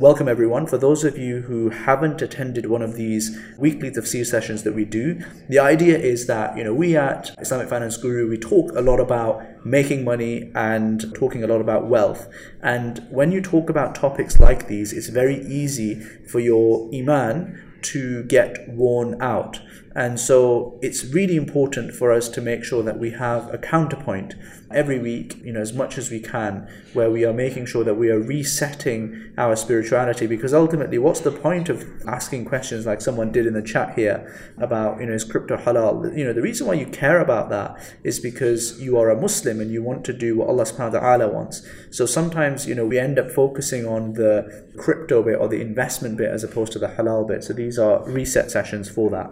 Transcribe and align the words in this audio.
Welcome 0.00 0.26
everyone. 0.26 0.66
For 0.66 0.76
those 0.76 1.04
of 1.04 1.16
you 1.16 1.42
who 1.42 1.70
haven't 1.70 2.20
attended 2.20 2.66
one 2.66 2.82
of 2.82 2.96
these 2.96 3.38
weekly 3.56 3.92
tafsir 3.92 4.26
sessions 4.26 4.64
that 4.64 4.74
we 4.74 4.84
do, 4.84 5.20
the 5.48 5.60
idea 5.60 5.96
is 5.96 6.26
that, 6.26 6.58
you 6.58 6.64
know, 6.64 6.74
we 6.74 6.96
at 6.96 7.30
Islamic 7.38 7.68
Finance 7.68 7.96
Guru, 7.98 8.28
we 8.28 8.36
talk 8.36 8.72
a 8.74 8.80
lot 8.80 8.98
about 8.98 9.64
making 9.64 10.02
money 10.02 10.50
and 10.52 11.14
talking 11.14 11.44
a 11.44 11.46
lot 11.46 11.60
about 11.60 11.86
wealth. 11.86 12.28
And 12.60 13.06
when 13.08 13.30
you 13.30 13.40
talk 13.40 13.70
about 13.70 13.94
topics 13.94 14.40
like 14.40 14.66
these, 14.66 14.92
it's 14.92 15.10
very 15.10 15.40
easy 15.46 16.00
for 16.00 16.40
your 16.40 16.90
iman 16.92 17.62
to 17.84 18.24
get 18.24 18.68
worn 18.68 19.20
out. 19.20 19.60
And 19.96 20.18
so 20.18 20.76
it's 20.82 21.04
really 21.04 21.36
important 21.36 21.94
for 21.94 22.12
us 22.12 22.28
to 22.30 22.40
make 22.40 22.64
sure 22.64 22.82
that 22.82 22.98
we 22.98 23.12
have 23.12 23.52
a 23.54 23.58
counterpoint 23.58 24.34
every 24.72 24.98
week, 24.98 25.36
you 25.44 25.52
know, 25.52 25.60
as 25.60 25.72
much 25.72 25.96
as 25.96 26.10
we 26.10 26.18
can, 26.18 26.68
where 26.94 27.10
we 27.10 27.24
are 27.24 27.32
making 27.32 27.66
sure 27.66 27.84
that 27.84 27.94
we 27.94 28.10
are 28.10 28.18
resetting 28.18 29.32
our 29.38 29.54
spirituality. 29.54 30.26
Because 30.26 30.52
ultimately, 30.52 30.98
what's 30.98 31.20
the 31.20 31.30
point 31.30 31.68
of 31.68 31.84
asking 32.08 32.44
questions 32.46 32.86
like 32.86 33.00
someone 33.00 33.30
did 33.30 33.46
in 33.46 33.54
the 33.54 33.62
chat 33.62 33.94
here 33.94 34.52
about, 34.58 34.98
you 34.98 35.06
know, 35.06 35.12
is 35.12 35.22
crypto 35.22 35.56
halal? 35.56 36.16
You 36.16 36.24
know, 36.24 36.32
the 36.32 36.42
reason 36.42 36.66
why 36.66 36.74
you 36.74 36.86
care 36.86 37.20
about 37.20 37.48
that 37.50 37.78
is 38.02 38.18
because 38.18 38.82
you 38.82 38.98
are 38.98 39.10
a 39.10 39.20
Muslim 39.20 39.60
and 39.60 39.70
you 39.70 39.80
want 39.80 40.04
to 40.06 40.12
do 40.12 40.36
what 40.36 40.48
Allah 40.48 40.64
subhanahu 40.64 40.94
wa 40.94 41.00
ta'ala 41.00 41.28
wants. 41.28 41.62
So 41.90 42.04
sometimes, 42.04 42.66
you 42.66 42.74
know, 42.74 42.84
we 42.84 42.98
end 42.98 43.16
up 43.16 43.30
focusing 43.30 43.86
on 43.86 44.14
the 44.14 44.66
crypto 44.76 45.22
bit 45.22 45.38
or 45.38 45.46
the 45.46 45.60
investment 45.60 46.16
bit 46.16 46.30
as 46.30 46.42
opposed 46.42 46.72
to 46.72 46.80
the 46.80 46.88
halal 46.88 47.28
bit. 47.28 47.44
So 47.44 47.52
these 47.52 47.73
are 47.78 48.04
reset 48.04 48.50
sessions 48.50 48.88
for 48.88 49.10
that. 49.10 49.30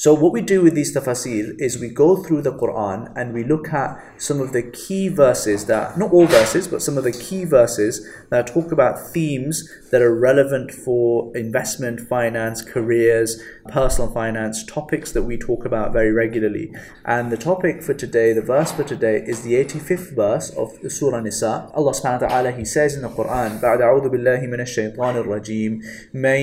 So 0.00 0.12
what 0.12 0.34
we 0.34 0.42
do 0.42 0.60
with 0.60 0.74
these 0.74 0.94
tafsir 0.94 1.58
is 1.58 1.80
we 1.80 1.88
go 1.88 2.16
through 2.22 2.42
the 2.42 2.52
Quran 2.52 3.10
and 3.16 3.32
we 3.32 3.42
look 3.42 3.72
at 3.72 3.96
some 4.18 4.42
of 4.42 4.52
the 4.52 4.62
key 4.62 5.08
verses 5.08 5.64
that, 5.66 5.96
not 5.96 6.12
all 6.12 6.26
verses, 6.26 6.68
but 6.68 6.82
some 6.82 6.98
of 6.98 7.04
the 7.04 7.12
key 7.12 7.44
verses 7.44 8.06
that 8.28 8.46
talk 8.46 8.72
about 8.72 9.00
themes 9.00 9.66
that 9.90 10.02
are 10.02 10.14
relevant 10.14 10.70
for 10.70 11.34
investment, 11.34 11.98
finance, 11.98 12.60
careers, 12.60 13.42
personal 13.68 14.12
finance, 14.12 14.62
topics 14.66 15.12
that 15.12 15.22
we 15.22 15.38
talk 15.38 15.64
about 15.64 15.94
very 15.94 16.12
regularly. 16.12 16.74
And 17.06 17.32
the 17.32 17.38
topic 17.38 17.82
for 17.82 17.94
today, 17.94 18.34
the 18.34 18.42
verse 18.42 18.72
for 18.72 18.84
today 18.84 19.24
is 19.26 19.44
the 19.44 19.54
85th 19.54 20.14
verse 20.14 20.50
of 20.50 20.76
Surah 20.92 21.20
Nisa. 21.20 21.70
Allah 21.72 21.92
subhanahu 21.92 22.20
wa 22.20 22.28
ta'ala, 22.28 22.50
He 22.52 22.66
says 22.66 22.96
in 22.96 23.00
the 23.00 23.08
Quran, 23.08 23.62
بعد 23.62 23.80
أعوذ 23.80 24.10
بالله 24.10 24.40
من 24.46 24.60
الشيطان 24.60 25.16
الرجيم 25.16 25.80
من 26.12 26.40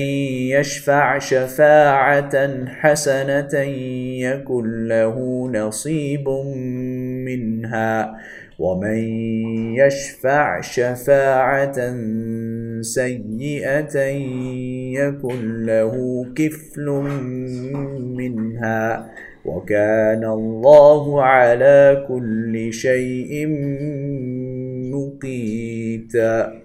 يشفع 0.58 1.18
شفاعة 1.18 2.64
حسنة 2.82 3.44
يكن 3.53 4.87
له 4.87 5.17
نصيب 5.53 6.29
منها 7.25 8.17
ومن 8.59 8.99
يشفع 9.75 10.61
شفاعة 10.61 11.77
سيئة 12.81 13.97
يكن 14.99 15.65
له 15.65 16.25
كفل 16.35 16.87
منها 18.17 19.09
وكان 19.45 20.23
الله 20.23 21.23
على 21.23 22.05
كل 22.07 22.73
شيء 22.73 23.47
مقيتا. 24.91 26.59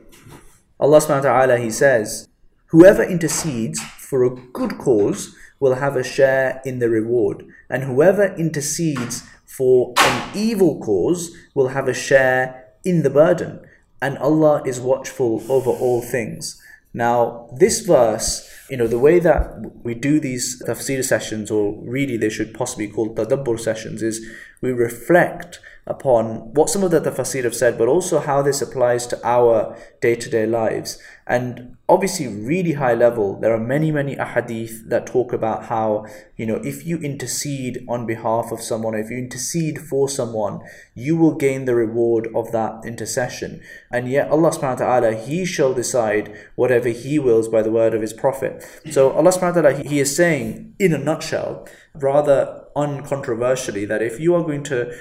Allah 0.74 0.98
subhanahu 0.98 1.22
wa 1.22 1.30
ta'ala 1.30 1.56
he 1.62 1.70
says 1.70 2.26
Whoever 2.74 3.06
intercedes 3.06 3.78
for 4.02 4.26
a 4.26 4.34
good 4.50 4.76
cause 4.82 5.30
will 5.64 5.76
have 5.76 5.96
a 5.96 6.04
share 6.04 6.60
in 6.66 6.78
the 6.78 6.90
reward. 6.90 7.42
And 7.70 7.84
whoever 7.84 8.34
intercedes 8.34 9.26
for 9.46 9.94
an 9.96 10.36
evil 10.36 10.78
cause 10.78 11.34
will 11.54 11.68
have 11.68 11.88
a 11.88 11.94
share 11.94 12.66
in 12.84 13.02
the 13.02 13.08
burden. 13.08 13.60
And 14.02 14.18
Allah 14.18 14.62
is 14.66 14.78
watchful 14.78 15.42
over 15.48 15.70
all 15.70 16.02
things. 16.02 16.60
Now, 16.92 17.48
this 17.58 17.80
verse, 17.80 18.46
you 18.68 18.76
know, 18.76 18.86
the 18.86 18.98
way 18.98 19.18
that 19.20 19.42
we 19.82 19.94
do 19.94 20.20
these 20.20 20.62
tafsir 20.62 21.02
sessions, 21.02 21.50
or 21.50 21.74
really 21.82 22.18
they 22.18 22.28
should 22.28 22.52
possibly 22.52 22.86
be 22.86 22.92
called 22.92 23.16
tadabbur 23.16 23.58
sessions, 23.58 24.02
is 24.02 24.20
we 24.60 24.70
reflect 24.70 25.60
upon 25.86 26.52
what 26.52 26.68
some 26.68 26.84
of 26.84 26.90
the 26.90 27.00
tafsir 27.00 27.44
have 27.44 27.54
said, 27.54 27.78
but 27.78 27.88
also 27.88 28.18
how 28.18 28.42
this 28.42 28.60
applies 28.60 29.06
to 29.06 29.18
our 29.26 29.76
day 30.02 30.14
to 30.14 30.28
day 30.28 30.46
lives. 30.46 30.98
And 31.26 31.76
obviously, 31.88 32.26
really 32.26 32.72
high 32.72 32.92
level, 32.92 33.40
there 33.40 33.54
are 33.54 33.58
many, 33.58 33.90
many 33.90 34.14
ahadith 34.16 34.88
that 34.90 35.06
talk 35.06 35.32
about 35.32 35.64
how, 35.64 36.04
you 36.36 36.44
know, 36.44 36.56
if 36.56 36.86
you 36.86 36.98
intercede 36.98 37.82
on 37.88 38.04
behalf 38.04 38.52
of 38.52 38.60
someone, 38.60 38.94
if 38.94 39.10
you 39.10 39.16
intercede 39.16 39.78
for 39.78 40.06
someone, 40.06 40.60
you 40.94 41.16
will 41.16 41.34
gain 41.34 41.64
the 41.64 41.74
reward 41.74 42.28
of 42.34 42.52
that 42.52 42.84
intercession. 42.84 43.62
And 43.90 44.06
yet, 44.08 44.30
Allah 44.30 44.50
subhanahu 44.50 44.80
wa 44.80 45.00
ta'ala, 45.00 45.14
He 45.14 45.46
shall 45.46 45.72
decide 45.72 46.36
whatever 46.56 46.90
He 46.90 47.18
wills 47.18 47.48
by 47.48 47.62
the 47.62 47.70
word 47.70 47.94
of 47.94 48.02
His 48.02 48.12
Prophet. 48.12 48.62
So, 48.90 49.12
Allah 49.12 49.30
subhanahu 49.30 49.56
wa 49.56 49.62
ta'ala, 49.62 49.82
He 49.82 50.00
is 50.00 50.14
saying, 50.14 50.74
in 50.78 50.92
a 50.92 50.98
nutshell, 50.98 51.66
rather 51.94 52.64
uncontroversially, 52.76 53.88
that 53.88 54.02
if 54.02 54.20
you 54.20 54.34
are 54.34 54.42
going 54.42 54.64
to 54.64 54.92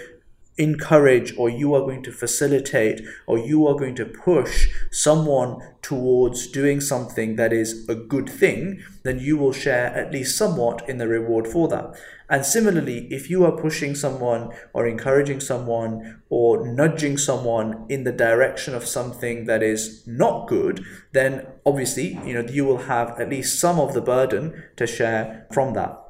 encourage 0.58 1.36
or 1.38 1.50
you 1.50 1.74
are 1.74 1.82
going 1.82 2.04
to 2.04 2.12
facilitate 2.12 3.02
or 3.26 3.38
you 3.38 3.68
are 3.68 3.76
going 3.76 3.96
to 3.96 4.06
push 4.06 4.70
someone 4.92 5.60
towards 5.82 6.48
doing 6.48 6.80
something 6.80 7.36
that 7.36 7.52
is 7.52 7.88
a 7.90 7.96
good 7.96 8.30
thing, 8.30 8.82
then 9.04 9.20
you 9.20 9.38
will 9.38 9.52
share 9.52 9.88
at 9.88 10.12
least 10.12 10.38
somewhat 10.38 10.88
in 10.88 10.98
the 10.98 11.08
reward 11.08 11.48
for 11.48 11.68
that. 11.68 11.94
And 12.30 12.46
similarly, 12.46 13.08
if 13.12 13.30
you 13.30 13.46
are 13.46 13.52
pushing 13.52 13.96
someone 13.96 14.54
or 14.74 14.88
encouraging 14.88 15.40
someone 15.40 16.22
or 16.30 16.66
nudging 16.66 17.18
someone 17.18 17.86
in 17.90 18.06
the 18.06 18.12
direction 18.12 18.74
of 18.74 18.88
something 18.88 19.46
that 19.46 19.62
is 19.62 20.04
not 20.08 20.48
good, 20.48 20.84
then 21.12 21.46
obviously, 21.66 22.20
you 22.26 22.34
know, 22.34 22.50
you 22.50 22.66
will 22.66 22.84
have 22.90 23.20
at 23.20 23.30
least 23.30 23.60
some 23.60 23.80
of 23.80 23.94
the 23.94 24.02
burden 24.02 24.64
to 24.78 24.88
share 24.88 25.48
from 25.52 25.74
that. 25.74 26.03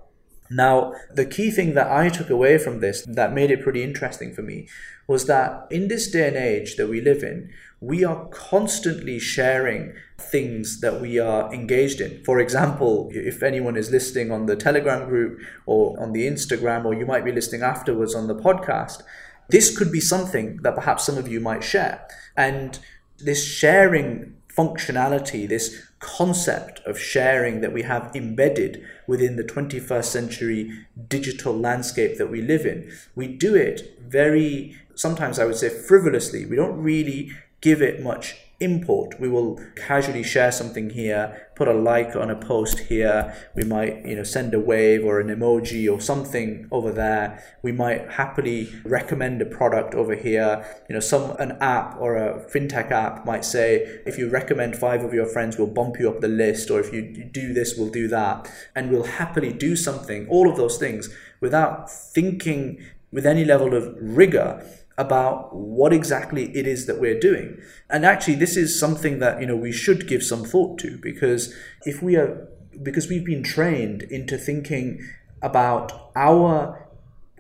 Now, 0.54 0.94
the 1.12 1.26
key 1.26 1.50
thing 1.50 1.74
that 1.74 1.92
I 1.92 2.10
took 2.10 2.30
away 2.30 2.58
from 2.58 2.80
this 2.80 3.04
that 3.08 3.34
made 3.34 3.50
it 3.50 3.64
pretty 3.64 3.84
interesting 3.84 4.34
for 4.34 4.44
me 4.44 4.68
was 5.08 5.26
that 5.26 5.68
in 5.72 5.88
this 5.88 6.10
day 6.10 6.28
and 6.28 6.38
age 6.38 6.76
that 6.76 6.88
we 6.88 7.02
live 7.02 7.24
in, 7.24 7.50
we 7.82 8.06
are 8.06 8.28
constantly 8.28 9.20
sharing 9.20 9.94
things 10.18 10.80
that 10.82 11.02
we 11.02 11.20
are 11.20 11.54
engaged 11.54 12.00
in. 12.00 12.24
For 12.24 12.40
example, 12.40 13.10
if 13.12 13.44
anyone 13.44 13.76
is 13.76 13.92
listening 13.92 14.32
on 14.32 14.46
the 14.46 14.56
Telegram 14.56 15.10
group 15.10 15.42
or 15.66 16.00
on 16.00 16.14
the 16.14 16.28
Instagram, 16.28 16.86
or 16.86 16.94
you 16.94 17.06
might 17.06 17.26
be 17.26 17.32
listening 17.32 17.64
afterwards 17.64 18.16
on 18.16 18.28
the 18.28 18.36
podcast, 18.36 19.02
this 19.50 19.76
could 19.76 19.92
be 19.92 20.00
something 20.00 20.58
that 20.58 20.76
perhaps 20.76 21.04
some 21.04 21.18
of 21.18 21.28
you 21.28 21.40
might 21.40 21.64
share. 21.64 22.08
And 22.38 22.80
this 23.18 23.44
sharing 23.44 24.36
functionality, 24.58 25.48
this 25.48 25.82
concept 26.00 26.80
of 26.86 27.00
sharing 27.00 27.62
that 27.62 27.74
we 27.74 27.84
have 27.84 28.16
embedded 28.16 28.84
within 29.08 29.36
the 29.36 29.44
21st 29.44 30.06
century 30.06 30.72
digital 31.08 31.58
landscape 31.58 32.18
that 32.18 32.30
we 32.30 32.42
live 32.42 32.66
in. 32.66 32.92
We 33.16 33.28
do 33.28 33.56
it 33.56 33.98
very, 34.00 34.76
sometimes 34.96 35.40
I 35.40 35.46
would 35.46 35.56
say 35.56 35.70
frivolously. 35.70 36.46
We 36.46 36.56
don't 36.56 36.82
really 36.82 37.32
give 37.62 37.82
it 37.82 38.04
much 38.04 38.36
import. 38.64 39.20
We 39.20 39.30
will 39.30 39.60
casually 39.76 40.24
share 40.24 40.52
something 40.52 40.90
here, 40.92 41.50
put 41.56 41.68
a 41.68 41.74
like 41.74 42.16
on 42.16 42.30
a 42.30 42.36
post 42.36 42.80
here. 42.80 43.36
We 43.56 43.64
might, 43.64 44.06
you 44.06 44.16
know, 44.16 44.24
send 44.24 44.54
a 44.54 44.60
wave 44.60 45.04
or 45.04 45.20
an 45.20 45.28
emoji 45.28 45.92
or 45.92 46.00
something 46.00 46.68
over 46.72 46.92
there. 46.92 47.44
We 47.62 47.72
might 47.72 48.12
happily 48.12 48.70
recommend 48.84 49.42
a 49.42 49.46
product 49.46 49.94
over 49.94 50.16
here. 50.16 50.66
You 50.90 50.96
know, 50.96 51.00
some 51.00 51.32
an 51.38 51.58
app 51.62 51.98
or 52.00 52.16
a 52.16 52.46
fintech 52.50 52.92
app 52.92 53.26
might 53.26 53.46
say, 53.46 54.02
if 54.06 54.18
you 54.18 54.30
recommend 54.30 54.76
five 54.76 55.04
of 55.04 55.14
your 55.14 55.26
friends, 55.26 55.58
we'll 55.58 55.68
bump 55.68 56.00
you 56.00 56.10
up 56.10 56.22
the 56.22 56.28
list, 56.28 56.72
or 56.72 56.80
if 56.80 56.94
you 56.94 57.02
do 57.32 57.54
this, 57.54 57.76
we'll 57.78 57.90
do 57.90 58.08
that, 58.08 58.50
and 58.76 58.92
we'll 58.92 59.04
happily 59.04 59.54
do 59.54 59.76
something. 59.76 60.28
All 60.28 60.50
of 60.50 60.58
those 60.58 60.78
things 60.78 61.10
without 61.40 61.92
thinking 61.92 62.84
with 63.12 63.26
any 63.26 63.46
level 63.46 63.76
of 63.76 63.96
rigor 64.00 64.66
about 64.98 65.56
what 65.56 65.92
exactly 65.92 66.56
it 66.56 66.68
is 66.68 66.86
that 66.86 67.00
we're 67.00 67.20
doing. 67.20 67.60
And 67.90 68.06
actually 68.06 68.36
this 68.36 68.56
is 68.56 68.80
something 68.80 69.20
that 69.20 69.40
you 69.40 69.48
know 69.48 69.56
we 69.56 69.72
should 69.72 70.08
give 70.08 70.24
some 70.24 70.44
thought 70.44 70.78
to 70.80 70.98
because 71.02 71.54
if 71.86 72.02
we 72.02 72.16
are 72.16 72.48
because 72.82 73.08
we've 73.08 73.26
been 73.26 73.44
trained 73.44 74.04
into 74.04 74.38
thinking 74.38 75.00
about 75.42 76.12
our 76.16 76.83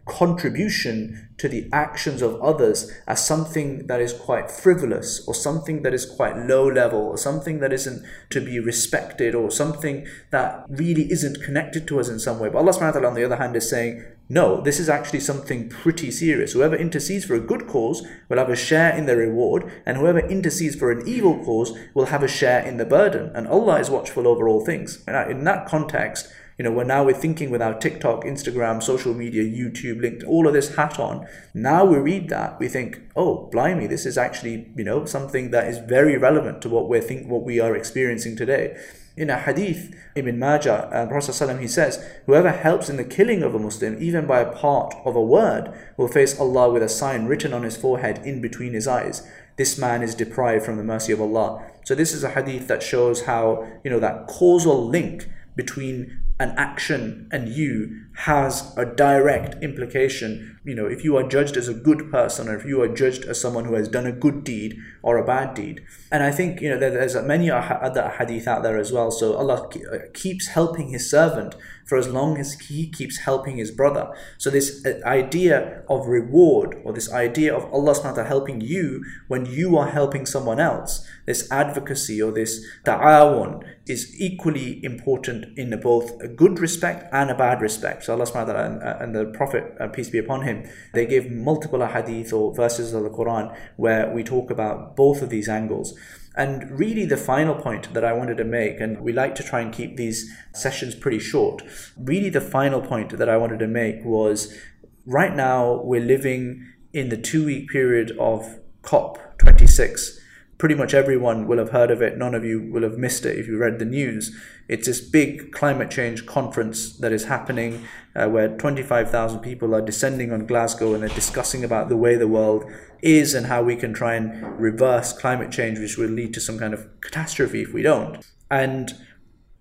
contribution 0.06 1.30
to 1.38 1.48
the 1.48 1.70
actions 1.72 2.22
of 2.22 2.40
others 2.42 2.92
as 3.08 3.26
something 3.26 3.88
that 3.88 4.02
is 4.02 4.14
quite 4.14 4.52
frivolous 4.52 5.26
or 5.28 5.34
something 5.34 5.82
that 5.82 5.94
is 5.94 6.06
quite 6.06 6.36
low 6.38 6.68
level 6.68 7.00
or 7.00 7.18
something 7.18 7.60
that 7.60 7.72
isn't 7.72 8.04
to 8.30 8.42
be 8.42 8.60
respected 8.60 9.34
or 9.34 9.50
something 9.50 10.06
that 10.32 10.66
really 10.70 11.12
isn't 11.12 11.42
connected 11.42 11.88
to 11.88 12.00
us 12.00 12.10
in 12.10 12.20
some 12.20 12.40
way. 12.40 12.50
But 12.50 12.60
Allah 12.60 12.74
subhanahu 12.74 12.86
wa 12.86 12.92
ta'ala 12.92 13.08
on 13.08 13.16
the 13.16 13.26
other 13.26 13.38
hand 13.38 13.56
is 13.56 13.70
saying, 13.70 14.04
no, 14.30 14.62
this 14.62 14.80
is 14.80 14.90
actually 14.90 15.20
something 15.20 15.70
pretty 15.70 16.10
serious. 16.10 16.54
Whoever 16.54 16.76
intercedes 16.76 17.26
for 17.26 17.36
a 17.36 17.40
good 17.40 17.68
cause 17.68 18.06
will 18.30 18.38
have 18.38 18.50
a 18.50 18.56
share 18.56 18.96
in 18.96 19.06
the 19.06 19.18
reward, 19.18 19.70
and 19.86 19.98
whoever 19.98 20.20
intercedes 20.20 20.76
for 20.76 20.92
an 20.92 21.08
evil 21.08 21.44
cause 21.44 21.78
will 21.94 22.06
have 22.06 22.24
a 22.24 22.28
share 22.28 22.62
in 22.62 22.78
the 22.78 22.86
burden. 22.86 23.32
And 23.36 23.48
Allah 23.48 23.80
is 23.80 23.90
watchful 23.90 24.28
over 24.28 24.48
all 24.48 24.66
things. 24.66 25.04
And 25.08 25.30
in 25.30 25.44
that 25.44 25.68
context, 25.68 26.30
You 26.58 26.64
know, 26.64 26.72
we're 26.72 26.84
now 26.84 27.04
we're 27.04 27.14
thinking 27.14 27.50
with 27.50 27.62
our 27.62 27.74
TikTok, 27.74 28.24
Instagram, 28.24 28.84
social 28.84 29.14
media, 29.14 29.44
YouTube, 29.44 30.02
LinkedIn, 30.02 30.28
all 30.28 30.48
of 30.48 30.54
this 30.54 30.76
hat 30.76 31.00
on. 31.00 31.28
Now 31.54 31.84
we 31.84 31.98
read 31.98 32.30
that, 32.30 32.60
we 32.60 32.68
think, 32.68 33.02
oh, 33.16 33.50
blimey, 33.52 33.88
this 33.88 34.06
is 34.06 34.18
actually, 34.18 34.72
you 34.76 34.84
know, 34.84 35.06
something 35.06 35.50
that 35.52 35.68
is 35.68 35.80
very 35.80 36.16
relevant 36.18 36.62
to 36.62 36.70
what 36.70 36.88
we're 36.88 37.02
think 37.02 37.28
what 37.28 37.44
we 37.44 37.60
are 37.60 37.76
experiencing 37.76 38.36
today. 38.36 38.78
In 39.16 39.30
a 39.30 39.38
hadith, 39.38 39.96
Ibn 40.16 40.40
Majah, 40.40 40.90
uh, 40.92 41.06
Prophet 41.06 41.60
he 41.60 41.68
says, 41.68 42.04
Whoever 42.26 42.52
helps 42.52 42.90
in 42.90 42.98
the 42.98 43.04
killing 43.04 43.44
of 43.44 43.54
a 43.54 43.60
Muslim, 43.60 44.02
even 44.02 44.26
by 44.26 44.40
a 44.40 44.52
part 44.52 44.96
of 45.06 45.16
a 45.16 45.22
word, 45.22 45.72
will 45.98 46.08
face 46.08 46.40
Allah 46.40 46.72
with 46.72 46.82
a 46.82 46.90
sign 46.90 47.26
written 47.26 47.54
on 47.54 47.62
his 47.62 47.78
forehead 47.78 48.26
in 48.26 48.42
between 48.42 48.74
his 48.74 48.88
eyes. 48.88 49.28
This 49.56 49.78
man 49.78 50.02
is 50.02 50.16
deprived 50.16 50.66
from 50.66 50.78
the 50.78 50.84
mercy 50.84 51.14
of 51.14 51.22
Allah. 51.22 51.64
So 51.86 51.94
this 51.94 52.12
is 52.12 52.24
a 52.24 52.32
hadith 52.32 52.68
that 52.68 52.82
shows 52.82 53.26
how, 53.26 53.68
you 53.84 53.92
know, 53.92 54.00
that 54.00 54.26
causal 54.26 54.88
link 54.88 55.30
between 55.56 56.23
an 56.40 56.54
action 56.58 57.28
and 57.32 57.48
you 57.48 58.02
has 58.16 58.76
a 58.78 58.86
direct 58.86 59.64
implication. 59.64 60.60
You 60.64 60.76
know, 60.76 60.86
if 60.86 61.04
you 61.04 61.18
are 61.18 61.28
judged 61.28 61.58
as 61.58 61.68
a 61.68 61.74
good 61.74 62.12
person 62.12 62.48
or 62.48 62.56
if 62.56 62.66
you 62.66 62.82
are 62.82 62.88
judged 62.88 63.26
as 63.26 63.40
someone 63.40 63.66
who 63.66 63.76
has 63.76 63.88
done 63.88 64.06
a 64.06 64.12
good 64.12 64.44
deed 64.44 64.78
or 65.02 65.18
a 65.18 65.26
bad 65.26 65.54
deed. 65.54 65.84
And 66.12 66.24
I 66.24 66.32
think, 66.32 66.62
you 66.62 66.70
know, 66.70 66.78
there's 66.78 67.16
many 67.16 67.50
other 67.50 68.14
hadith 68.18 68.48
out 68.48 68.64
there 68.64 68.78
as 68.78 68.92
well. 68.92 69.12
So 69.12 69.36
Allah 69.36 69.70
keeps 70.14 70.48
helping 70.48 70.90
His 70.90 71.10
servant 71.10 71.56
for 71.86 71.98
as 71.98 72.08
long 72.08 72.38
as 72.38 72.54
he 72.54 72.88
keeps 72.88 73.20
helping 73.20 73.58
his 73.58 73.72
brother. 73.72 74.14
So 74.38 74.50
this 74.50 74.86
uh, 74.86 75.00
idea 75.06 75.84
of 75.90 76.08
reward 76.08 76.82
or 76.84 76.94
this 76.94 77.12
idea 77.12 77.56
of 77.56 77.72
Allah 77.74 77.94
subhanahu 77.94 78.28
helping 78.28 78.62
you 78.62 79.04
when 79.28 79.46
you 79.46 79.78
are 79.78 79.88
helping 79.88 80.26
someone 80.26 80.60
else, 80.60 81.06
this 81.26 81.52
advocacy 81.52 82.22
or 82.22 82.32
this 82.32 82.66
ta'awun 82.86 83.64
is 83.86 84.16
equally 84.20 84.84
important 84.84 85.58
in 85.58 85.78
both 85.82 86.22
a 86.22 86.28
good 86.28 86.60
respect 86.60 87.06
and 87.12 87.30
a 87.30 87.36
bad 87.36 87.62
respect. 87.62 88.04
So 88.04 88.14
Allah 88.14 88.26
subhanahu 88.26 88.82
wa 88.82 89.04
and 89.04 89.14
the 89.14 89.26
Prophet, 89.26 89.76
uh, 89.80 89.88
peace 89.88 90.10
be 90.10 90.20
upon 90.20 90.44
him, 90.44 90.70
they 90.94 91.06
give 91.06 91.30
multiple 91.30 91.86
hadith 91.86 92.32
or 92.32 92.56
verses 92.56 92.94
of 92.94 93.04
the 93.04 93.10
Quran 93.10 93.56
where 93.76 94.10
we 94.10 94.24
talk 94.24 94.50
about 94.50 94.96
both 94.96 95.22
of 95.22 95.30
these 95.30 95.50
angles. 95.50 95.94
And 96.36 96.80
really, 96.80 97.06
the 97.06 97.18
final 97.18 97.54
point 97.56 97.94
that 97.94 98.04
I 98.04 98.14
wanted 98.14 98.38
to 98.38 98.44
make, 98.44 98.80
and 98.80 99.02
we 99.02 99.14
like 99.14 99.36
to 99.36 99.44
try 99.44 99.60
and 99.60 99.72
keep 99.72 99.98
these 99.98 100.32
sessions 100.54 100.96
pretty 100.96 101.20
short, 101.20 101.62
really, 101.98 102.30
the 102.30 102.42
final 102.42 102.82
point 102.82 103.18
that 103.18 103.30
I 103.30 103.38
wanted 103.38 103.60
to 103.60 103.68
make 103.68 104.04
was 104.04 104.58
right 105.06 105.36
now 105.36 105.82
we're 105.84 106.02
living 106.02 106.66
in 106.92 107.10
the 107.10 107.18
two 107.18 107.46
week 107.46 107.70
period 107.70 108.18
of 108.18 108.60
COP26 108.82 110.20
pretty 110.58 110.76
much 110.76 110.94
everyone 110.94 111.48
will 111.48 111.58
have 111.58 111.70
heard 111.70 111.92
of 111.92 112.02
it. 112.02 112.18
None 112.18 112.36
of 112.36 112.46
you 112.46 112.62
will 112.72 112.84
have 112.84 112.98
missed 112.98 113.26
it 113.26 113.38
if 113.38 113.48
you 113.48 113.58
read 113.58 113.80
the 113.80 113.86
news. 113.86 114.36
It's 114.68 114.88
this 114.88 115.02
big 115.02 115.52
climate 115.52 115.92
change 115.92 116.26
conference 116.26 116.96
that 116.98 117.12
is 117.12 117.26
happening 117.26 117.86
uh, 118.16 118.28
where 118.28 118.50
25,000 118.58 119.40
people 119.40 119.76
are 119.76 119.82
descending 119.82 120.32
on 120.32 120.46
Glasgow 120.46 120.94
and 120.94 121.04
they're 121.04 121.10
discussing 121.10 121.64
about 121.64 121.90
the 121.90 121.98
way 121.98 122.16
the 122.16 122.28
world 122.28 122.66
is 123.02 123.34
and 123.34 123.48
how 123.48 123.62
we 123.62 123.76
can 123.76 123.94
try 123.94 124.16
and 124.16 124.60
reverse 124.60 125.12
climate 125.12 125.52
change, 125.52 125.80
which 125.80 125.98
will 125.98 126.10
lead 126.10 126.34
to 126.34 126.40
some 126.40 126.58
kind 126.58 126.74
of 126.74 126.88
catastrophe 127.02 127.62
if 127.62 127.74
we 127.74 127.82
don't. 127.82 128.26
And 128.50 128.94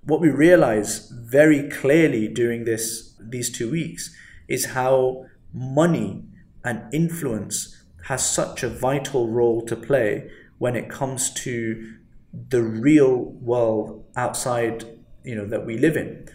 what 0.04 0.20
we 0.20 0.28
realize 0.28 1.10
very 1.10 1.68
clearly 1.68 2.28
during 2.28 2.64
this 2.64 3.14
these 3.20 3.50
two 3.50 3.70
weeks 3.70 4.14
is 4.48 4.66
how 4.66 5.26
money 5.52 6.24
and 6.64 6.92
influence 6.92 7.82
has 8.06 8.28
such 8.28 8.62
a 8.62 8.68
vital 8.68 9.28
role 9.28 9.62
to 9.62 9.76
play 9.76 10.30
when 10.62 10.76
it 10.76 10.88
comes 10.88 11.28
to 11.32 11.92
the 12.50 12.62
real 12.62 13.16
world 13.50 14.04
outside 14.14 14.84
you 15.24 15.34
know 15.34 15.44
that 15.44 15.66
we 15.66 15.76
live 15.76 15.96
in. 15.96 16.28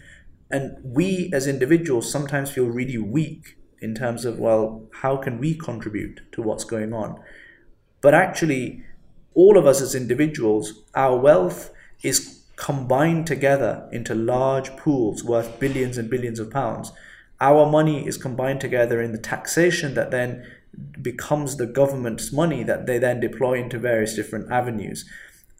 And 0.50 0.76
we 0.82 1.30
as 1.32 1.46
individuals 1.46 2.12
sometimes 2.12 2.50
feel 2.50 2.66
really 2.66 2.98
weak 2.98 3.56
in 3.80 3.94
terms 3.94 4.26
of 4.26 4.38
well 4.38 4.86
how 5.00 5.16
can 5.16 5.38
we 5.38 5.54
contribute 5.54 6.20
to 6.32 6.42
what's 6.42 6.64
going 6.64 6.92
on? 6.92 7.18
But 8.02 8.12
actually 8.12 8.84
all 9.32 9.56
of 9.56 9.66
us 9.66 9.80
as 9.80 9.94
individuals 9.94 10.84
our 10.94 11.16
wealth 11.16 11.70
is 12.02 12.44
combined 12.56 13.26
together 13.26 13.88
into 13.92 14.14
large 14.14 14.76
pools 14.76 15.24
worth 15.24 15.58
billions 15.58 15.96
and 15.96 16.10
billions 16.10 16.38
of 16.38 16.50
pounds. 16.50 16.92
Our 17.40 17.64
money 17.64 18.06
is 18.06 18.18
combined 18.18 18.60
together 18.60 19.00
in 19.00 19.12
the 19.12 19.24
taxation 19.32 19.94
that 19.94 20.10
then 20.10 20.44
becomes 21.00 21.56
the 21.56 21.66
government's 21.66 22.32
money 22.32 22.62
that 22.62 22.86
they 22.86 22.98
then 22.98 23.20
deploy 23.20 23.54
into 23.54 23.78
various 23.78 24.14
different 24.14 24.50
avenues. 24.50 25.04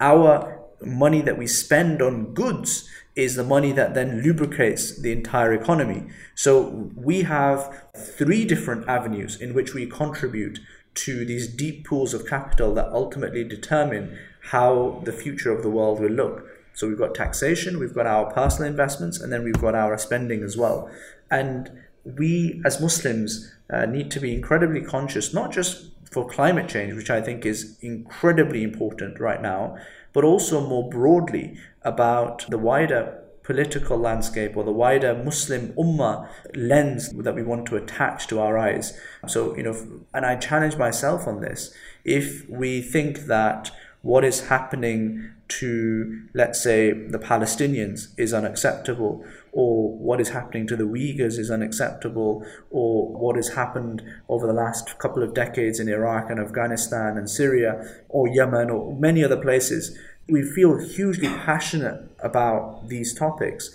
Our 0.00 0.60
money 0.81 1.22
that 1.22 1.38
we 1.38 1.46
spend 1.46 2.00
on 2.00 2.34
goods 2.34 2.88
is 3.16 3.34
the 3.34 3.44
money 3.44 3.72
that 3.72 3.94
then 3.94 4.22
lubricates 4.22 5.00
the 5.00 5.10
entire 5.10 5.52
economy. 5.52 6.06
So 6.37 6.90
we 6.94 7.22
have 7.22 7.84
three 7.96 8.44
different 8.44 8.88
avenues 8.88 9.40
in 9.40 9.55
which 9.55 9.75
we 9.75 9.87
contribute 9.87 10.60
to 10.94 11.25
these 11.25 11.49
deep 11.49 11.84
pools 11.84 12.14
of 12.14 12.26
capital 12.26 12.75
that 12.75 12.93
ultimately 12.93 13.44
determine 13.44 14.16
how 14.50 15.02
the 15.04 15.12
future 15.12 15.50
of 15.50 15.62
the 15.62 15.70
world 15.70 16.00
will 16.00 16.11
look. 16.11 16.46
So 16.75 16.87
we've 16.87 16.99
got 16.99 17.14
taxation, 17.14 17.81
we've 17.81 17.94
got 17.94 18.06
our 18.06 18.32
personal 18.32 18.70
investments, 18.70 19.20
and 19.20 19.32
then 19.32 19.43
we've 19.43 19.61
got 19.61 19.75
our 19.75 19.99
spending 19.99 20.44
as 20.44 20.56
well. 20.56 20.88
And 21.28 21.70
we 22.04 22.62
as 22.64 22.80
Muslims 22.80 23.52
uh, 23.70 23.86
need 23.86 24.10
to 24.12 24.20
be 24.20 24.34
incredibly 24.34 24.80
conscious, 24.80 25.34
not 25.34 25.52
just 25.52 25.90
for 26.10 26.26
climate 26.26 26.68
change, 26.68 26.94
which 26.94 27.10
I 27.10 27.20
think 27.20 27.44
is 27.44 27.78
incredibly 27.80 28.62
important 28.62 29.20
right 29.20 29.42
now, 29.42 29.76
but 30.12 30.24
also 30.24 30.66
more 30.66 30.88
broadly 30.88 31.58
about 31.82 32.46
the 32.48 32.58
wider 32.58 33.22
political 33.42 33.96
landscape 33.96 34.56
or 34.56 34.64
the 34.64 34.72
wider 34.72 35.14
Muslim 35.14 35.72
ummah 35.72 36.28
lens 36.54 37.10
that 37.12 37.34
we 37.34 37.42
want 37.42 37.64
to 37.66 37.76
attach 37.76 38.26
to 38.26 38.38
our 38.40 38.58
eyes. 38.58 38.98
So, 39.26 39.56
you 39.56 39.62
know, 39.62 40.04
and 40.12 40.26
I 40.26 40.36
challenge 40.36 40.76
myself 40.76 41.26
on 41.26 41.40
this. 41.40 41.72
If 42.04 42.48
we 42.48 42.82
think 42.82 43.20
that 43.20 43.70
what 44.02 44.24
is 44.24 44.48
happening 44.48 45.30
to, 45.48 46.26
let's 46.34 46.62
say, 46.62 46.92
the 46.92 47.18
Palestinians 47.18 48.08
is 48.16 48.34
unacceptable, 48.34 49.24
or 49.52 49.96
what 49.96 50.20
is 50.20 50.30
happening 50.30 50.66
to 50.66 50.76
the 50.76 50.84
Uyghurs 50.84 51.38
is 51.38 51.50
unacceptable, 51.50 52.44
or 52.70 53.08
what 53.08 53.36
has 53.36 53.50
happened 53.50 54.02
over 54.28 54.46
the 54.46 54.52
last 54.52 54.98
couple 54.98 55.22
of 55.22 55.34
decades 55.34 55.80
in 55.80 55.88
Iraq 55.88 56.30
and 56.30 56.38
Afghanistan 56.38 57.16
and 57.16 57.28
Syria, 57.28 58.02
or 58.08 58.28
Yemen, 58.28 58.70
or 58.70 58.94
many 58.94 59.24
other 59.24 59.36
places. 59.36 59.96
We 60.28 60.42
feel 60.42 60.76
hugely 60.78 61.28
passionate 61.28 62.10
about 62.22 62.88
these 62.88 63.14
topics, 63.14 63.70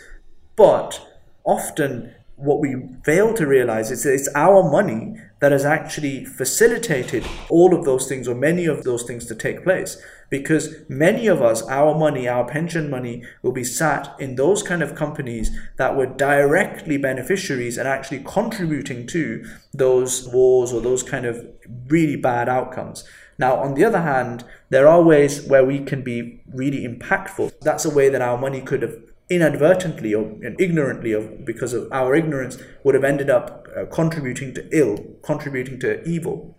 but 0.55 1.01
often 1.43 2.13
what 2.35 2.59
we 2.59 2.75
fail 3.03 3.33
to 3.33 3.45
realize 3.45 3.91
is 3.91 4.03
that 4.03 4.13
it's 4.13 4.29
our 4.35 4.69
money 4.69 5.15
that 5.39 5.51
has 5.51 5.65
actually 5.65 6.25
facilitated 6.25 7.23
all 7.49 7.75
of 7.75 7.85
those 7.85 8.07
things 8.07 8.27
or 8.27 8.35
many 8.35 8.65
of 8.65 8.83
those 8.83 9.03
things 9.03 9.25
to 9.25 9.35
take 9.35 9.63
place. 9.63 10.01
Because 10.29 10.75
many 10.89 11.27
of 11.27 11.41
us, 11.41 11.61
our 11.67 11.97
money, 11.97 12.27
our 12.27 12.45
pension 12.45 12.89
money, 12.89 13.23
will 13.43 13.51
be 13.51 13.63
sat 13.63 14.15
in 14.19 14.35
those 14.35 14.63
kind 14.63 14.81
of 14.81 14.95
companies 14.95 15.51
that 15.77 15.95
were 15.95 16.07
directly 16.07 16.97
beneficiaries 16.97 17.77
and 17.77 17.87
actually 17.87 18.23
contributing 18.25 19.05
to 19.07 19.45
those 19.73 20.27
wars 20.29 20.73
or 20.73 20.81
those 20.81 21.03
kind 21.03 21.25
of 21.25 21.45
really 21.87 22.15
bad 22.15 22.49
outcomes. 22.49 23.03
Now, 23.37 23.57
on 23.57 23.75
the 23.75 23.85
other 23.85 24.01
hand, 24.01 24.43
there 24.69 24.87
are 24.87 25.01
ways 25.01 25.45
where 25.45 25.65
we 25.65 25.79
can 25.79 26.03
be 26.03 26.41
really 26.51 26.87
impactful. 26.87 27.59
That's 27.61 27.85
a 27.85 27.93
way 27.93 28.09
that 28.09 28.21
our 28.21 28.37
money 28.37 28.61
could 28.61 28.81
have 28.81 28.97
inadvertently 29.35 30.13
or 30.13 30.37
ignorantly 30.59 31.11
of 31.11 31.45
because 31.45 31.73
of 31.73 31.91
our 31.91 32.15
ignorance 32.15 32.57
would 32.83 32.95
have 32.95 33.03
ended 33.03 33.29
up 33.29 33.67
uh, 33.75 33.85
contributing 33.85 34.53
to 34.53 34.67
ill 34.71 34.97
contributing 35.23 35.79
to 35.79 36.03
evil 36.07 36.57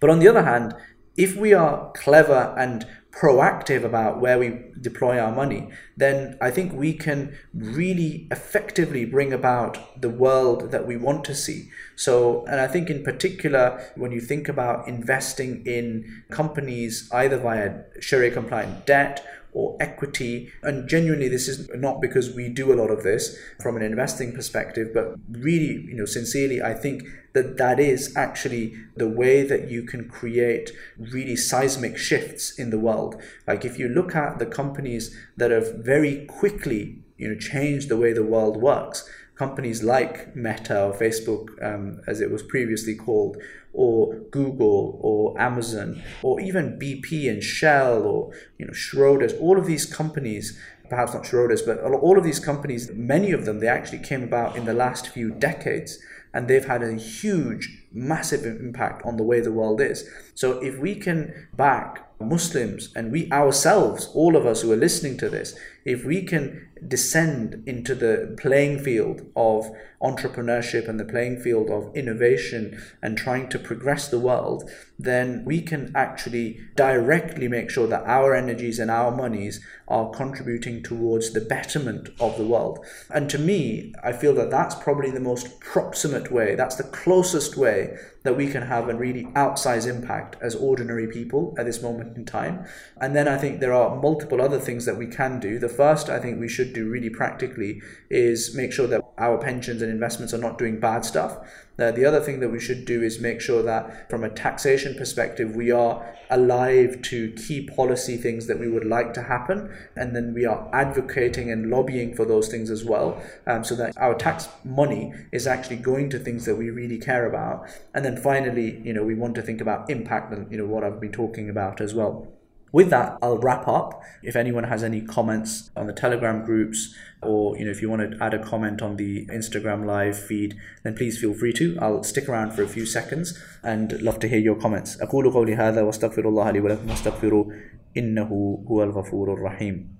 but 0.00 0.10
on 0.10 0.18
the 0.18 0.28
other 0.28 0.44
hand 0.44 0.74
if 1.16 1.36
we 1.36 1.52
are 1.52 1.92
clever 1.92 2.54
and 2.58 2.86
proactive 3.14 3.84
about 3.84 4.20
where 4.20 4.38
we 4.38 4.60
deploy 4.80 5.18
our 5.18 5.30
money, 5.30 5.68
then 5.96 6.36
I 6.40 6.50
think 6.50 6.72
we 6.72 6.92
can 6.92 7.36
really 7.54 8.26
effectively 8.30 9.04
bring 9.04 9.32
about 9.32 10.00
the 10.00 10.10
world 10.10 10.72
that 10.72 10.86
we 10.86 10.96
want 10.96 11.24
to 11.24 11.34
see. 11.34 11.70
So, 11.94 12.44
and 12.46 12.60
I 12.60 12.66
think 12.66 12.90
in 12.90 13.04
particular, 13.04 13.92
when 13.94 14.10
you 14.10 14.20
think 14.20 14.48
about 14.48 14.88
investing 14.88 15.64
in 15.64 16.24
companies 16.30 17.08
either 17.12 17.38
via 17.38 17.82
Sharia 18.00 18.32
compliant 18.32 18.84
debt 18.86 19.24
or 19.54 19.76
equity. 19.80 20.52
And 20.62 20.88
genuinely, 20.88 21.28
this 21.28 21.48
is 21.48 21.70
not 21.74 22.02
because 22.02 22.34
we 22.34 22.48
do 22.48 22.72
a 22.72 22.76
lot 22.76 22.90
of 22.90 23.04
this 23.04 23.38
from 23.62 23.76
an 23.76 23.82
investing 23.82 24.32
perspective, 24.32 24.88
but 24.92 25.14
really, 25.30 25.86
you 25.88 25.94
know, 25.94 26.04
sincerely, 26.04 26.60
I 26.60 26.74
think 26.74 27.04
that 27.32 27.56
that 27.56 27.80
is 27.80 28.14
actually 28.16 28.74
the 28.96 29.08
way 29.08 29.42
that 29.42 29.70
you 29.70 29.84
can 29.84 30.08
create 30.08 30.72
really 30.98 31.36
seismic 31.36 31.96
shifts 31.96 32.58
in 32.58 32.70
the 32.70 32.78
world. 32.78 33.20
Like 33.46 33.64
if 33.64 33.78
you 33.78 33.88
look 33.88 34.14
at 34.14 34.38
the 34.38 34.46
companies 34.46 35.16
that 35.36 35.50
have 35.50 35.74
very 35.76 36.26
quickly, 36.26 36.98
you 37.16 37.28
know, 37.28 37.38
changed 37.38 37.88
the 37.88 37.96
way 37.96 38.12
the 38.12 38.24
world 38.24 38.60
works, 38.60 39.08
companies 39.36 39.82
like 39.82 40.34
Meta 40.36 40.84
or 40.84 40.92
Facebook, 40.92 41.50
um, 41.62 42.00
as 42.06 42.20
it 42.20 42.30
was 42.30 42.42
previously 42.42 42.94
called, 42.94 43.36
or 43.72 44.14
Google 44.30 45.00
or 45.02 45.38
Amazon 45.40 46.00
or 46.22 46.40
even 46.40 46.78
BP 46.78 47.28
and 47.28 47.42
Shell 47.42 48.02
or 48.02 48.32
you 48.56 48.66
know 48.66 48.72
Schroders, 48.72 49.38
all 49.40 49.58
of 49.58 49.66
these 49.66 49.84
companies 49.84 50.56
perhaps 50.88 51.14
not 51.14 51.24
Schroders, 51.24 51.64
but 51.64 51.80
all 51.80 52.18
of 52.18 52.24
these 52.24 52.38
companies, 52.38 52.90
many 52.92 53.32
of 53.32 53.44
them, 53.44 53.60
they 53.60 53.68
actually 53.68 53.98
came 53.98 54.22
about 54.22 54.56
in 54.56 54.64
the 54.64 54.74
last 54.74 55.08
few 55.08 55.30
decades 55.30 55.98
and 56.32 56.48
they've 56.48 56.66
had 56.66 56.82
a 56.82 56.94
huge, 56.94 57.84
massive 57.92 58.44
impact 58.44 59.04
on 59.04 59.16
the 59.16 59.22
way 59.22 59.40
the 59.40 59.52
world 59.52 59.80
is. 59.80 60.08
So 60.34 60.58
if 60.62 60.78
we 60.78 60.96
can 60.96 61.48
back 61.56 62.08
Muslims 62.20 62.92
and 62.94 63.12
we 63.12 63.30
ourselves, 63.30 64.10
all 64.14 64.36
of 64.36 64.46
us 64.46 64.62
who 64.62 64.72
are 64.72 64.76
listening 64.76 65.16
to 65.18 65.28
this, 65.28 65.56
if 65.84 66.04
we 66.04 66.22
can 66.22 66.68
descend 66.86 67.62
into 67.66 67.94
the 67.94 68.36
playing 68.38 68.78
field 68.78 69.22
of 69.36 69.70
entrepreneurship 70.02 70.86
and 70.86 71.00
the 71.00 71.04
playing 71.04 71.40
field 71.40 71.70
of 71.70 71.94
innovation 71.96 72.82
and 73.02 73.16
trying 73.16 73.48
to 73.48 73.58
progress 73.58 74.08
the 74.08 74.18
world, 74.18 74.68
then 74.98 75.44
we 75.44 75.62
can 75.62 75.90
actually 75.94 76.60
directly 76.76 77.48
make 77.48 77.70
sure 77.70 77.86
that 77.86 78.04
our 78.04 78.34
energies 78.34 78.78
and 78.78 78.90
our 78.90 79.10
monies 79.10 79.64
are 79.88 80.10
contributing 80.10 80.82
towards 80.82 81.32
the 81.32 81.40
betterment 81.40 82.08
of 82.20 82.36
the 82.36 82.46
world. 82.46 82.84
And 83.10 83.30
to 83.30 83.38
me, 83.38 83.94
I 84.02 84.12
feel 84.12 84.34
that 84.34 84.50
that's 84.50 84.74
probably 84.74 85.10
the 85.10 85.20
most 85.20 85.60
proximate 85.60 86.30
way, 86.30 86.54
that's 86.54 86.76
the 86.76 86.84
closest 86.84 87.56
way 87.56 87.96
that 88.24 88.36
we 88.36 88.50
can 88.50 88.62
have 88.62 88.88
a 88.88 88.94
really 88.94 89.24
outsized 89.34 89.86
impact 89.86 90.36
as 90.40 90.54
ordinary 90.54 91.06
people 91.06 91.54
at 91.58 91.66
this 91.66 91.82
moment 91.82 92.16
in 92.16 92.24
time. 92.24 92.64
And 92.98 93.14
then 93.14 93.28
I 93.28 93.36
think 93.36 93.60
there 93.60 93.74
are 93.74 94.00
multiple 94.00 94.40
other 94.40 94.58
things 94.58 94.86
that 94.86 94.96
we 94.96 95.06
can 95.06 95.40
do. 95.40 95.58
The 95.58 95.68
first 95.76 96.08
I 96.08 96.18
think 96.18 96.40
we 96.40 96.48
should 96.48 96.72
do 96.72 96.88
really 96.88 97.10
practically 97.10 97.80
is 98.10 98.54
make 98.54 98.72
sure 98.72 98.86
that 98.86 99.02
our 99.18 99.38
pensions 99.38 99.82
and 99.82 99.90
investments 99.90 100.34
are 100.34 100.38
not 100.38 100.58
doing 100.58 100.80
bad 100.80 101.04
stuff. 101.04 101.38
Uh, 101.76 101.90
the 101.90 102.04
other 102.04 102.20
thing 102.20 102.38
that 102.38 102.50
we 102.50 102.60
should 102.60 102.84
do 102.84 103.02
is 103.02 103.20
make 103.20 103.40
sure 103.40 103.62
that 103.62 104.08
from 104.08 104.22
a 104.22 104.30
taxation 104.30 104.94
perspective, 104.94 105.56
we 105.56 105.72
are 105.72 106.06
alive 106.30 107.02
to 107.02 107.32
key 107.32 107.66
policy 107.66 108.16
things 108.16 108.46
that 108.46 108.60
we 108.60 108.68
would 108.68 108.84
like 108.84 109.12
to 109.12 109.22
happen. 109.22 109.74
And 109.96 110.14
then 110.14 110.34
we 110.34 110.46
are 110.46 110.70
advocating 110.72 111.50
and 111.50 111.70
lobbying 111.70 112.14
for 112.14 112.24
those 112.24 112.48
things 112.48 112.70
as 112.70 112.84
well. 112.84 113.20
Um, 113.46 113.64
so 113.64 113.74
that 113.74 113.96
our 113.98 114.14
tax 114.14 114.48
money 114.64 115.12
is 115.32 115.46
actually 115.48 115.76
going 115.76 116.10
to 116.10 116.18
things 116.18 116.44
that 116.44 116.56
we 116.56 116.70
really 116.70 116.98
care 116.98 117.26
about. 117.26 117.68
And 117.92 118.04
then 118.04 118.16
finally, 118.16 118.80
you 118.84 118.92
know, 118.92 119.02
we 119.02 119.16
want 119.16 119.34
to 119.34 119.42
think 119.42 119.60
about 119.60 119.90
impact 119.90 120.32
and, 120.32 120.50
you 120.52 120.58
know, 120.58 120.66
what 120.66 120.84
I've 120.84 121.00
been 121.00 121.12
talking 121.12 121.50
about 121.50 121.80
as 121.80 121.92
well. 121.92 122.28
With 122.73 122.91
that, 122.91 123.17
I'll 123.23 123.39
wrap 123.39 123.67
up. 123.67 124.03
If 124.21 124.35
anyone 124.35 124.65
has 124.65 124.83
any 124.83 125.01
comments 125.01 125.71
on 125.75 125.87
the 125.87 125.93
Telegram 125.93 126.45
groups, 126.45 126.93
or 127.23 127.57
you 127.57 127.65
know, 127.65 127.71
if 127.71 127.81
you 127.81 127.89
want 127.89 128.11
to 128.11 128.23
add 128.23 128.35
a 128.35 128.43
comment 128.43 128.83
on 128.83 128.95
the 128.97 129.25
Instagram 129.25 129.85
live 129.85 130.19
feed, 130.19 130.55
then 130.83 130.95
please 130.95 131.17
feel 131.17 131.33
free 131.33 131.53
to. 131.53 131.77
I'll 131.81 132.03
stick 132.03 132.29
around 132.29 132.51
for 132.51 132.61
a 132.61 132.67
few 132.67 132.85
seconds 132.85 133.37
and 133.63 133.99
love 134.01 134.19
to 134.19 134.27
hear 134.27 134.37
your 134.37 134.55
comments. 134.55 134.97
أقول 135.01 135.31
قولي 135.33 135.55
هذا 135.55 135.81
واستغفر 135.81 136.29
الله 136.29 136.51
لي 136.51 136.59
ولكم 136.59 136.89
واستغفروا 136.89 137.51
إنه 137.97 138.61
هو 138.67 138.83
الغفور 138.83 139.33
الرحيم. 139.33 139.95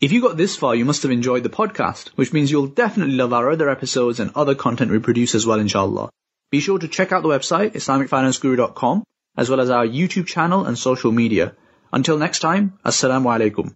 If 0.00 0.12
you 0.12 0.20
got 0.20 0.36
this 0.36 0.54
far, 0.54 0.74
you 0.76 0.84
must 0.84 1.02
have 1.02 1.10
enjoyed 1.10 1.42
the 1.42 1.48
podcast, 1.48 2.08
which 2.10 2.32
means 2.32 2.50
you'll 2.50 2.66
definitely 2.66 3.16
love 3.16 3.32
our 3.32 3.50
other 3.50 3.70
episodes 3.70 4.20
and 4.20 4.30
other 4.34 4.54
content 4.54 4.90
we 4.90 4.98
produce 4.98 5.34
as 5.34 5.46
well, 5.46 5.58
inshallah. 5.58 6.10
Be 6.51 6.59
sure 6.59 6.79
to 6.79 6.87
check 6.87 7.11
out 7.11 7.21
the 7.21 7.29
website, 7.29 7.73
IslamicFinanceGuru.com, 7.73 9.03
as 9.37 9.49
well 9.49 9.61
as 9.61 9.69
our 9.69 9.85
YouTube 9.85 10.25
channel 10.25 10.65
and 10.65 10.77
social 10.77 11.11
media. 11.11 11.55
Until 11.93 12.17
next 12.17 12.39
time, 12.39 12.73
Assalamu 12.83 13.27
alaikum. 13.35 13.73